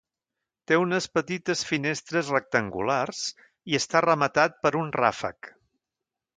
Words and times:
Té 0.69 0.77
unes 0.83 1.07
petites 1.17 1.61
finestres 1.73 2.33
rectangulars 2.37 3.21
i 3.75 3.81
està 3.83 4.05
rematat 4.09 4.61
per 4.65 4.75
un 4.85 4.93
ràfec. 5.01 5.55